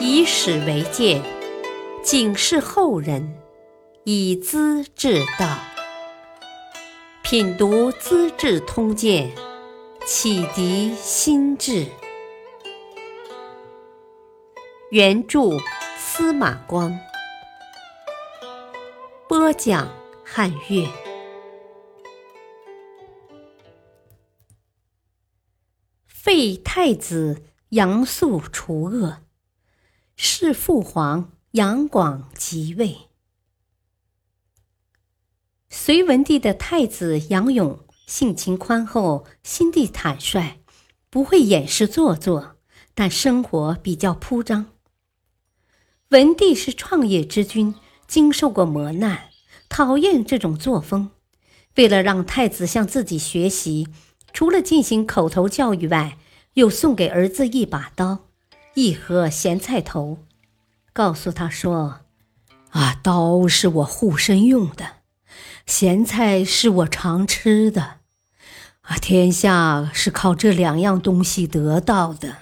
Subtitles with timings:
[0.00, 1.22] 以史为鉴，
[2.02, 3.36] 警示后人，
[4.04, 5.58] 以资治道。
[7.22, 9.30] 品读《资治通鉴》，
[10.06, 11.86] 启迪心智。
[14.90, 15.58] 原著
[15.98, 16.96] 司马光，
[19.28, 19.88] 播讲
[20.24, 20.86] 汉乐。
[26.06, 29.18] 废太子杨素除恶，
[30.18, 32.96] 弑父皇杨广即位。
[35.68, 40.62] 隋文帝的太子杨勇性情宽厚，心地坦率，
[41.10, 42.56] 不会掩饰做作，
[42.94, 44.72] 但生活比较铺张。
[46.08, 47.74] 文帝是创业之君，
[48.08, 49.28] 经受过磨难，
[49.68, 51.10] 讨厌这种作风。
[51.74, 53.88] 为了让太子向自己学习，
[54.32, 56.16] 除了进行口头教育外，
[56.54, 58.25] 又送给儿子一把刀，
[58.78, 60.18] 一盒咸菜头，
[60.92, 62.00] 告诉他说
[62.72, 64.96] ：“啊，刀是我护身用的。”
[65.64, 68.00] 咸菜是我常吃的，
[68.82, 72.36] 啊，天下是靠这两样东西得到的。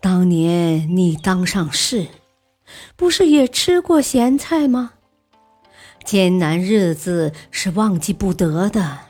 [0.00, 2.06] 当年你当上士，
[2.94, 4.92] 不是也吃过咸菜吗？
[6.04, 9.00] 艰难日子是忘记不得的。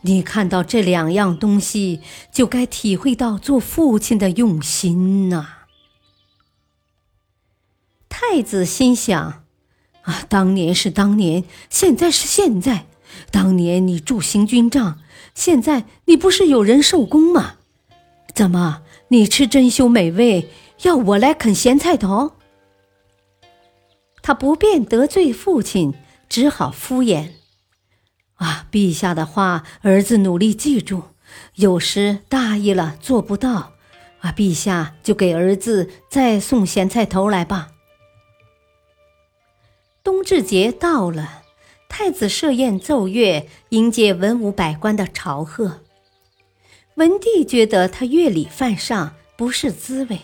[0.00, 2.00] 你看到这两样东西，
[2.32, 5.58] 就该体会到做父亲的用心呐。
[8.20, 9.44] 太子心想。
[10.02, 12.84] 啊，当年是当年，现在是现在。
[13.30, 14.98] 当年你助行军帐，
[15.34, 17.54] 现在你不是有人受功吗？
[18.34, 20.50] 怎么你吃珍馐美味，
[20.82, 22.32] 要我来啃咸菜头？
[24.20, 25.94] 他不便得罪父亲，
[26.28, 27.30] 只好敷衍。
[28.34, 31.04] 啊，陛下的话，儿子努力记住。
[31.54, 33.72] 有时大意了做不到，
[34.20, 37.68] 啊，陛下就给儿子再送咸菜头来吧。
[40.02, 41.42] 冬至节到了，
[41.88, 45.80] 太子设宴奏乐，迎接文武百官的朝贺。
[46.94, 50.20] 文帝觉得他乐礼犯上，不是滋味，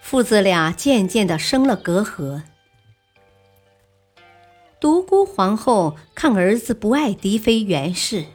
[0.00, 2.42] 父子俩渐渐的生了隔阂。
[4.78, 8.26] 独孤皇后看儿子不爱嫡妃袁氏，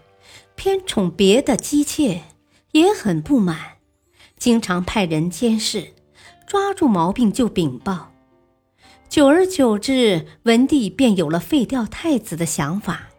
[0.56, 2.24] 偏宠别的姬妾，
[2.72, 3.78] 也很不满，
[4.38, 5.94] 经常派人监视，
[6.48, 8.11] 抓住毛病就禀报。
[9.12, 13.10] 久而久之，文帝便有了废掉太子的想法。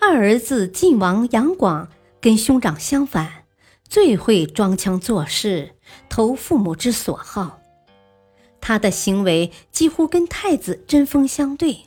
[0.00, 1.88] 二儿子晋王杨广
[2.20, 3.44] 跟兄长相反，
[3.88, 5.76] 最会装腔作势，
[6.08, 7.60] 投父母之所好。
[8.60, 11.84] 他的行为几乎跟太子针锋相对。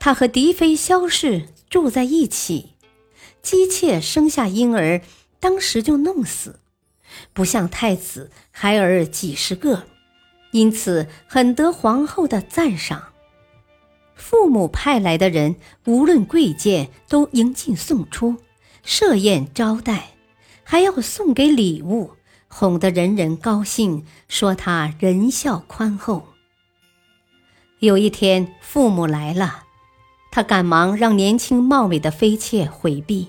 [0.00, 2.70] 他和嫡妃萧氏住在一起，
[3.42, 5.02] 姬妾生下婴儿，
[5.38, 6.60] 当时就弄死，
[7.34, 9.88] 不像太子孩儿几十个。
[10.52, 13.04] 因此很得皇后的赞赏，
[14.14, 18.36] 父母派来的人无论贵贱都迎进送出，
[18.82, 20.10] 设宴招待，
[20.62, 22.10] 还要送给礼物，
[22.48, 26.28] 哄得人人高兴，说他仁孝宽厚。
[27.78, 29.64] 有一天父母来了，
[30.30, 33.28] 他赶忙让年轻貌美的妃妾回避，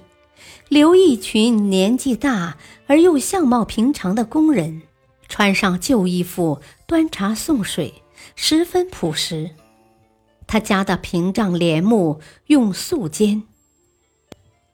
[0.67, 2.57] 留一群年纪大
[2.87, 4.81] 而又相貌平常的宫人。
[5.29, 6.61] 穿上旧衣服，
[6.93, 8.03] 端茶送水，
[8.35, 9.49] 十分朴实。
[10.45, 13.41] 他家的屏障帘幕用素笺，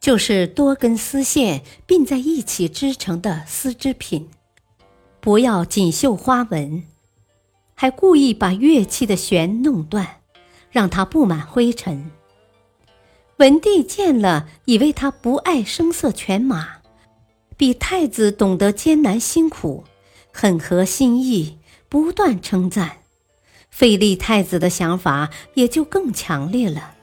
[0.02, 4.28] 就是多根丝线并在一起织成的丝织品，
[5.22, 6.84] 不要锦绣花纹，
[7.74, 10.06] 还故意把乐器的弦弄断，
[10.70, 12.12] 让它布满灰尘。
[13.38, 16.80] 文帝见了，以为他不爱声色犬马，
[17.56, 19.86] 比太子懂得艰难辛苦。
[20.32, 21.58] 很合心意，
[21.90, 23.00] 不断称赞，
[23.72, 26.94] 废立太子的想法也就更强烈了。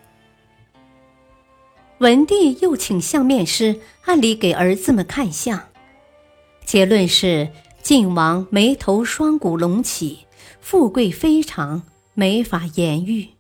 [1.99, 5.69] 文帝又请相面师按理给儿子们看相，
[6.65, 7.51] 结论是
[7.83, 10.27] 晋王眉头双骨隆起，
[10.61, 11.83] 富贵非常，
[12.15, 13.31] 没法言喻。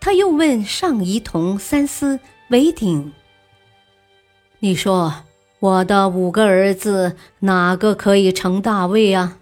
[0.00, 2.20] 他又问上仪同三司
[2.50, 3.12] 韦鼎
[4.60, 5.24] ：“你说？”
[5.60, 9.37] 我的五个儿子哪个可以成大位啊？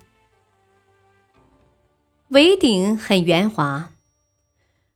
[2.30, 3.90] 韦鼎很圆滑，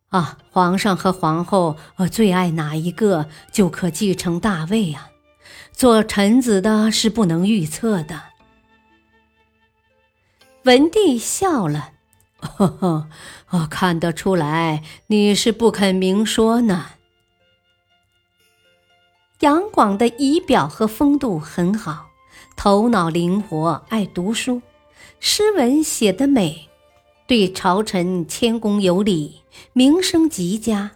[0.09, 1.77] 啊，皇上和皇后
[2.11, 5.11] 最爱哪一个就可继承大位啊？
[5.73, 8.21] 做臣子的是不能预测的。
[10.65, 11.93] 文帝笑了，
[12.41, 13.09] 呵 呵，
[13.51, 16.87] 我看得出来你是不肯明说呢。
[19.39, 22.09] 杨广的仪表和风度很好，
[22.57, 24.61] 头脑灵活，爱读书，
[25.21, 26.69] 诗文写得美，
[27.31, 29.43] 对朝臣谦恭有礼，
[29.73, 30.91] 名声极佳。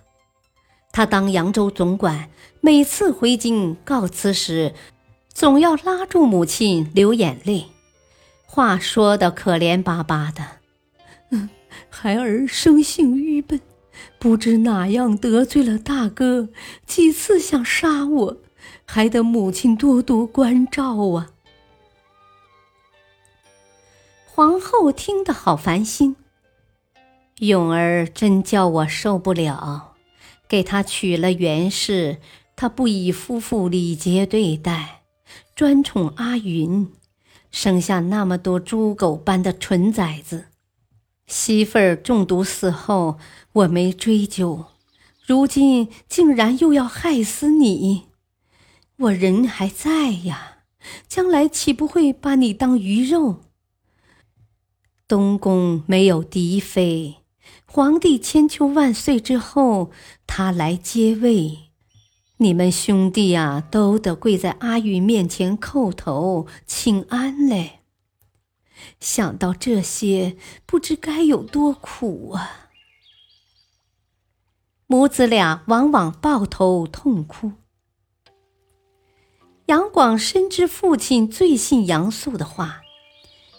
[0.90, 2.28] 他当扬州总管，
[2.60, 4.74] 每次回京告辞时，
[5.32, 7.66] 总要拉住母亲流眼泪，
[8.46, 10.44] 话说的可怜巴巴的。
[11.30, 11.48] 嗯，
[11.88, 13.60] 孩儿生性愚笨，
[14.18, 16.48] 不知哪样得罪了大哥，
[16.84, 18.36] 几次想杀我，
[18.84, 21.30] 还得母亲多多关照啊。
[24.26, 26.16] 皇后听得好烦心，
[27.40, 29.94] 永儿真叫我受不了。
[30.46, 32.18] 给他娶了袁氏，
[32.54, 35.02] 他不以夫妇礼节对待，
[35.54, 36.92] 专宠阿云，
[37.50, 40.46] 生下那么多猪狗般的蠢崽子。
[41.26, 43.18] 媳妇儿中毒死后，
[43.52, 44.66] 我没追究，
[45.26, 48.04] 如今竟然又要害死你，
[48.98, 50.58] 我人还在呀，
[51.08, 53.40] 将来岂不会把你当鱼肉？
[55.08, 57.16] 东宫没有嫡妃。
[57.76, 59.90] 皇帝千秋万岁之后，
[60.28, 61.70] 他来接位，
[62.36, 67.80] 你们兄弟啊都得跪在阿玉面前叩头请安嘞。
[69.00, 72.70] 想到这些，不知该有多苦啊！
[74.86, 77.54] 母子俩往往抱头痛哭。
[79.66, 82.82] 杨广深知父亲最信杨素的话，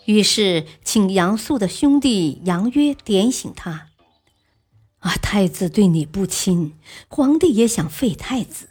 [0.05, 3.89] 于是请杨素的兄弟杨约点醒他。
[5.05, 5.15] 啊！
[5.21, 6.73] 太子对你不亲，
[7.07, 8.69] 皇帝也想废太子，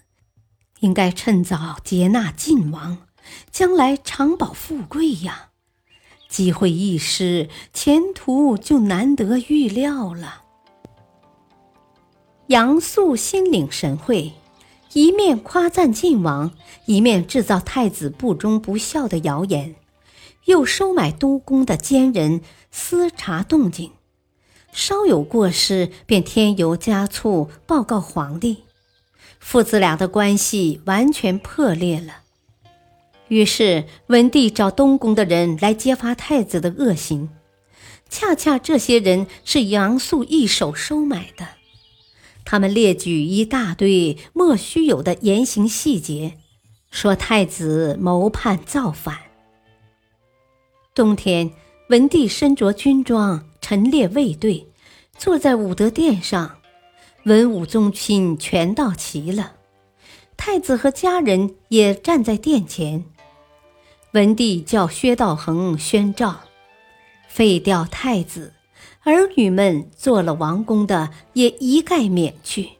[0.81, 3.06] 应该趁早接纳晋王，
[3.52, 5.50] 将来长保富贵呀。
[6.28, 10.42] 机会一失，前途就难得预料了。
[12.48, 14.32] 杨素心领神会，
[14.92, 16.50] 一面夸赞晋王，
[16.86, 19.76] 一面制造太子不忠不孝的谣言，
[20.46, 22.40] 又收买都宫的奸人，
[22.72, 23.92] 私查动静。
[24.74, 28.64] 稍有过失，便添油加醋报告皇帝，
[29.38, 32.22] 父子俩的关系完全破裂了。
[33.28, 37.30] 于是文帝找东宫的人来揭发太子的恶行，
[38.10, 41.46] 恰恰这些人是杨素一手收买的。
[42.44, 46.36] 他们列举一大堆莫须有的言行细节，
[46.90, 49.16] 说太子谋叛造反。
[50.94, 51.52] 冬天，
[51.90, 53.48] 文帝身着军装。
[53.66, 54.69] 陈列卫队，
[55.16, 56.58] 坐在武德殿上，
[57.25, 59.52] 文武宗亲全到齐了。
[60.37, 63.06] 太子和家人也站在殿前。
[64.12, 66.40] 文帝叫薛道衡宣诏，
[67.26, 68.52] 废掉太子，
[69.05, 72.72] 儿女们做了王公的也一概免去。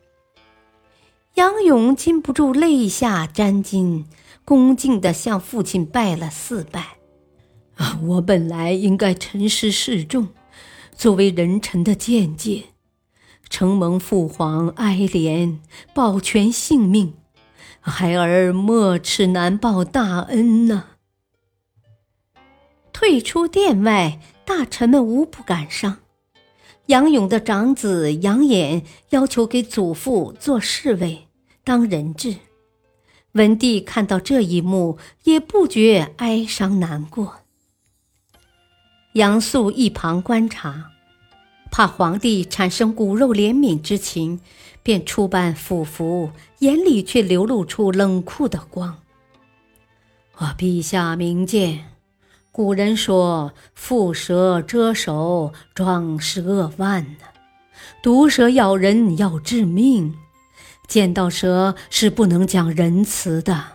[1.37, 4.05] 杨勇禁不住泪下沾襟，
[4.45, 6.99] 恭敬地向父亲拜了四拜。
[7.77, 10.29] 啊，我本来应该陈师示众。
[10.95, 12.65] 作为人臣的见解，
[13.51, 15.59] 承蒙父皇哀怜，
[15.93, 17.15] 保全性命，
[17.81, 20.87] 孩儿没齿难报大恩呐。
[22.93, 25.99] 退出殿外，大臣们无不感伤。
[26.87, 31.27] 杨勇的长子杨衍要求给祖父做侍卫，
[31.65, 32.37] 当人质。
[33.33, 37.44] 文帝看到这一幕，也不觉哀伤难过。
[39.15, 40.91] 杨素一旁观察，
[41.71, 44.41] 怕皇帝产生骨肉怜悯之情，
[44.83, 48.99] 便出扮俯服，眼里却流露出冷酷的光。
[50.35, 51.85] 啊，陛下明鉴，
[52.51, 57.27] 古人说“蝮蛇蛰手，壮士扼腕”呢，
[58.03, 60.17] 毒蛇咬人要致命，
[60.89, 63.74] 见到蛇是不能讲仁慈的。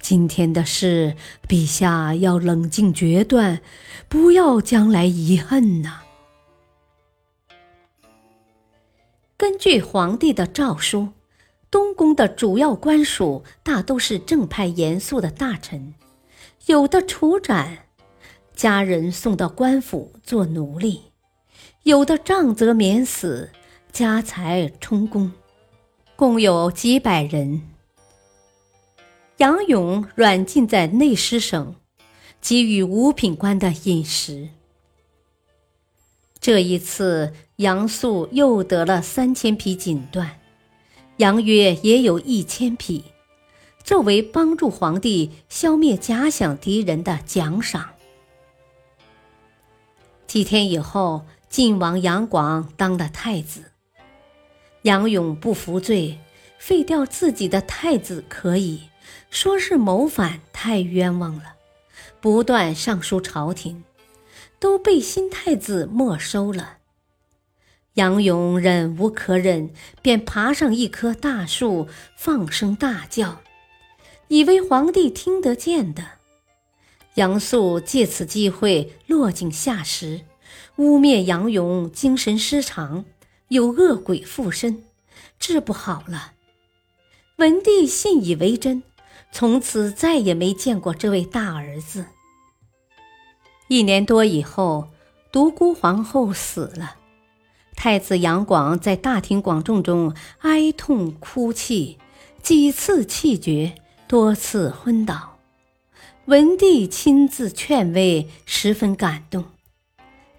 [0.00, 3.60] 今天的事，陛下要冷静决断，
[4.08, 6.02] 不要将来遗恨呐。
[9.36, 11.10] 根据皇帝的诏书，
[11.70, 15.94] 东宫的主要官署大都是正派严肃的大臣，
[16.66, 17.78] 有的处斩，
[18.54, 21.12] 家人送到官府做奴隶；
[21.82, 23.50] 有的杖责免死，
[23.92, 25.32] 家财充公，
[26.16, 27.62] 共有几百人。
[29.38, 31.76] 杨勇软禁在内侍省，
[32.40, 34.48] 给予五品官的饮食。
[36.40, 40.30] 这一次，杨素又得了三千匹锦缎，
[41.18, 43.04] 杨约也有一千匹，
[43.84, 47.90] 作为帮助皇帝消灭假想敌人的奖赏。
[50.26, 53.70] 几天以后，晋王杨广当了太子，
[54.82, 56.18] 杨勇不服罪，
[56.58, 58.82] 废掉自己的太子可以。
[59.30, 61.54] 说是谋反太冤枉了，
[62.20, 63.84] 不断上书朝廷，
[64.58, 66.78] 都被新太子没收了。
[67.94, 69.70] 杨勇忍无可忍，
[70.02, 73.40] 便爬上一棵大树，放声大叫，
[74.28, 76.04] 以为皇帝听得见的。
[77.14, 80.20] 杨素借此机会落井下石，
[80.76, 83.04] 污蔑杨勇精神失常，
[83.48, 84.84] 有恶鬼附身，
[85.40, 86.34] 治不好了。
[87.38, 88.84] 文帝信以为真，
[89.30, 92.06] 从此再也没见过这位大儿子。
[93.68, 94.88] 一年多以后，
[95.30, 96.96] 独孤皇后死了，
[97.76, 101.98] 太子杨广在大庭广众中哀痛哭泣，
[102.42, 103.74] 几次气绝，
[104.06, 105.36] 多次昏倒。
[106.24, 109.44] 文帝亲自劝慰，十分感动。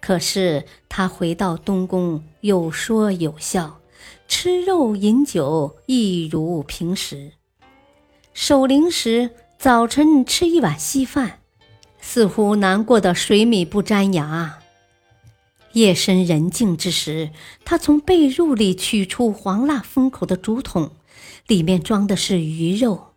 [0.01, 3.79] 可是他回到东宫，有说有笑。
[4.27, 7.33] 吃肉饮酒一如平时，
[8.33, 11.39] 守灵时早晨吃一碗稀饭，
[11.99, 14.59] 似乎难过的水米不沾牙。
[15.73, 17.31] 夜深人静之时，
[17.65, 20.91] 他从被褥里取出黄蜡封口的竹筒，
[21.47, 23.13] 里面装的是鱼肉，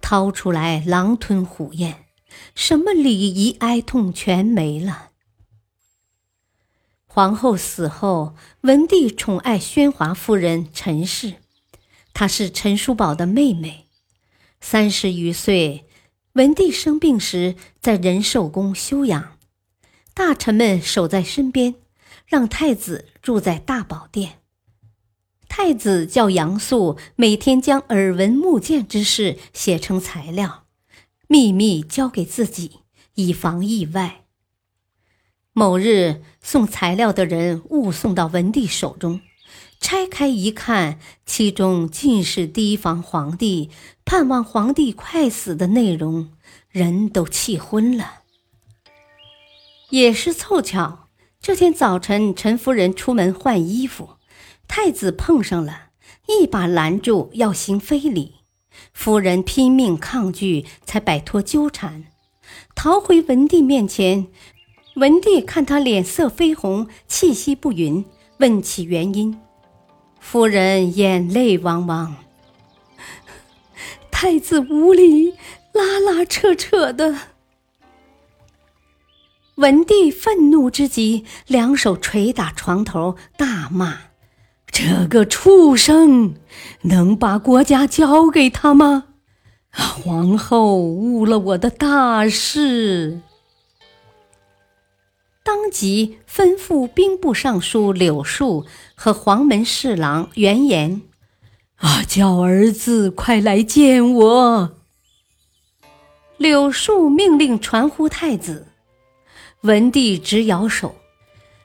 [0.00, 2.04] 掏出来狼吞虎咽，
[2.54, 5.10] 什么礼仪哀痛全没了。
[7.06, 11.34] 皇后死后，文帝宠爱宣华夫人陈氏，
[12.12, 13.86] 她是陈叔宝的妹妹。
[14.60, 15.86] 三十余岁，
[16.34, 19.38] 文帝生病时在仁寿宫休养，
[20.14, 21.74] 大臣们守在身边，
[22.26, 24.40] 让太子住在大宝殿。
[25.48, 30.66] 太子叫杨素每天将耳闻目见之事写成材料，
[31.26, 32.80] 秘密交给自己，
[33.14, 34.24] 以防意外。
[35.52, 39.20] 某日，送材料的人误送到文帝手中，
[39.80, 43.70] 拆开一看，其中尽是提防皇帝、
[44.04, 46.30] 盼望皇帝快死的内容，
[46.68, 48.20] 人都气昏了。
[49.88, 51.08] 也是凑巧，
[51.40, 54.10] 这天早晨，陈夫人出门换衣服，
[54.68, 55.88] 太子碰上了，
[56.28, 58.34] 一把拦住，要行非礼。
[58.92, 62.04] 夫人拼命抗拒，才摆脱纠缠，
[62.74, 64.28] 逃回文帝面前。
[64.96, 68.04] 文帝看他脸色绯红，气息不匀，
[68.38, 69.40] 问起原因。
[70.20, 72.14] 夫人眼泪汪汪。
[74.12, 75.32] 太子无礼，
[75.72, 77.16] 拉拉扯扯的。
[79.56, 83.98] 文帝愤怒之极，两手捶打床头，大骂
[84.70, 86.34] ：“这个畜生，
[86.82, 89.04] 能把国家交给他吗？
[89.72, 93.20] 皇后误了我的大事。”
[95.50, 101.02] 当即吩咐兵部尚书柳树和黄门侍郎袁言
[101.78, 104.76] ：“啊，叫儿子快来见我。”
[106.38, 108.68] 柳树命令传呼太子，
[109.62, 110.94] 文帝直摇手：“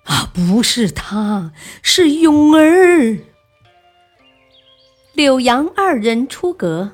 [0.05, 1.51] 啊，不是他，
[1.83, 3.19] 是永儿。”
[5.13, 6.93] 柳杨二人出阁，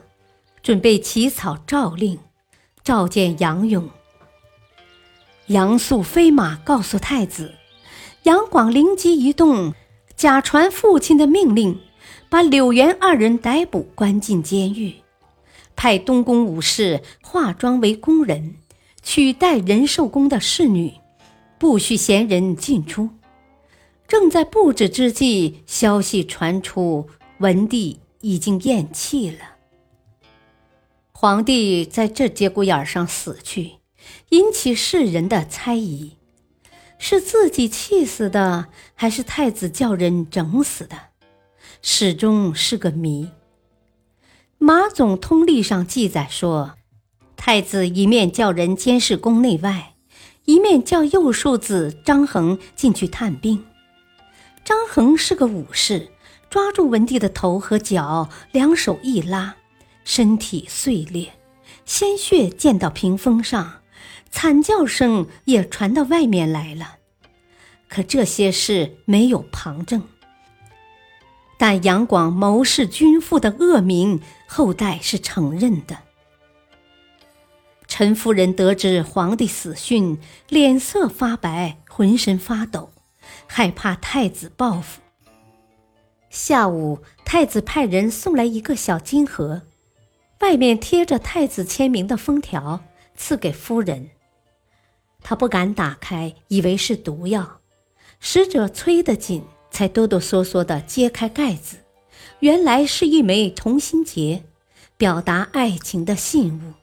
[0.61, 2.19] 准备起草诏令，
[2.83, 3.89] 召见杨勇。
[5.51, 7.55] 杨素飞马告诉太子，
[8.23, 9.73] 杨广灵机一动，
[10.15, 11.77] 假传父亲的命令，
[12.29, 14.95] 把柳元二人逮捕，关进监狱，
[15.75, 18.55] 派东宫武士化妆为宫人，
[19.01, 20.93] 取代仁寿宫的侍女，
[21.59, 23.09] 不许闲人进出。
[24.07, 29.39] 正在布置之际，消息传出，文帝已经咽气了。
[31.11, 33.80] 皇帝在这节骨眼上死去。
[34.29, 36.17] 引起世人的猜疑，
[36.97, 40.97] 是自己气死的，还是太子叫人整死的，
[41.81, 43.29] 始终是个谜。
[44.57, 46.75] 马总通历上记载说，
[47.35, 49.95] 太子一面叫人监视宫内外，
[50.45, 53.65] 一面叫右庶子张衡进去探病。
[54.63, 56.11] 张衡是个武士，
[56.47, 59.55] 抓住文帝的头和脚，两手一拉，
[60.03, 61.33] 身体碎裂，
[61.85, 63.80] 鲜血溅到屏风上。
[64.31, 66.95] 惨叫声也传到外面来了，
[67.87, 70.01] 可这些事没有旁证。
[71.57, 75.99] 但杨广谋弑君父的恶名，后代是承认的。
[77.87, 82.91] 陈夫人得知皇帝死讯，脸色发白，浑身发抖，
[83.45, 85.01] 害怕太子报复。
[86.29, 89.63] 下午，太子派人送来一个小金盒，
[90.39, 92.81] 外面贴着太子签名的封条，
[93.15, 94.09] 赐给夫人。
[95.21, 97.59] 他不敢打开，以为是毒药。
[98.19, 101.77] 使者催得紧，才哆哆嗦嗦地揭开盖子，
[102.39, 104.43] 原来是一枚同心结，
[104.97, 106.73] 表达爱情的信物。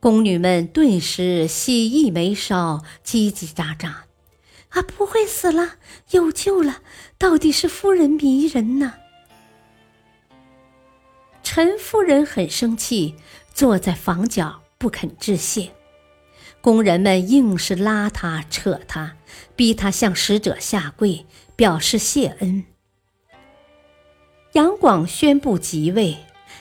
[0.00, 3.92] 宫女们顿时喜意眉梢，叽叽喳喳
[4.70, 5.76] ：“啊，不会死了，
[6.10, 6.80] 有救了！
[7.18, 8.94] 到底是夫人迷人呢。”
[11.44, 13.14] 陈夫人很生气，
[13.52, 15.70] 坐在房角不肯致谢。
[16.62, 19.16] 工人们硬是拉他、扯他，
[19.56, 21.26] 逼他向使者下跪，
[21.56, 22.64] 表示谢恩。
[24.52, 26.18] 杨广宣布即位，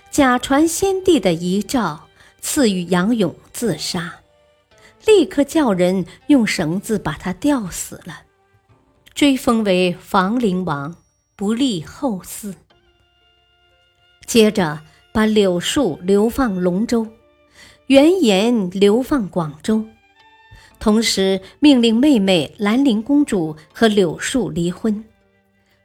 [0.09, 2.07] 假传先帝的遗诏，
[2.41, 4.21] 赐予杨勇自杀，
[5.05, 8.23] 立刻叫人用绳子把他吊死了，
[9.13, 10.95] 追封为房陵王，
[11.35, 12.55] 不立后嗣。
[14.25, 14.81] 接着
[15.11, 17.05] 把柳树流放龙州，
[17.91, 19.83] 原言流放广州，
[20.79, 25.03] 同时命令妹妹兰陵公主和柳树离婚。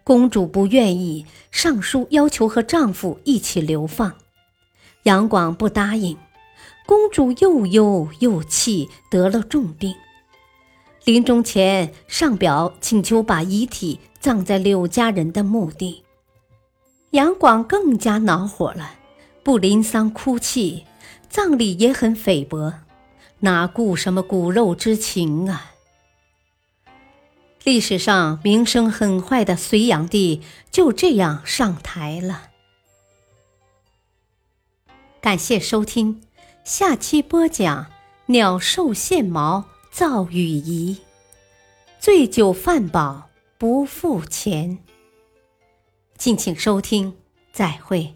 [0.04, 4.14] 公主不愿意，上书要求和丈夫一起流放，
[5.02, 6.16] 杨广不答应。
[6.86, 9.92] 公主又忧又气，得了重病，
[11.02, 16.04] 临终前上表请求把遗体葬在柳家人的墓地。
[17.10, 18.92] 杨广更加恼火了，
[19.42, 20.84] 不临丧哭泣，
[21.36, 22.72] 葬礼也很菲薄，
[23.40, 25.72] 哪顾什么骨肉之情啊！
[27.62, 30.40] 历史上名声很坏的隋炀帝
[30.70, 32.52] 就这样上台了。
[35.20, 36.22] 感谢收听，
[36.64, 37.88] 下期播讲
[38.28, 41.02] 鸟兽献毛造羽仪，
[41.98, 43.28] 醉酒饭饱
[43.58, 44.78] 不付钱。
[46.16, 47.14] 敬请收听，
[47.52, 48.14] 再会。